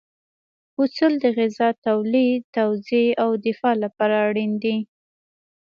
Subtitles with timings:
[0.81, 4.77] اصول د غذا تولید، توزیع او دفاع لپاره اړین دي.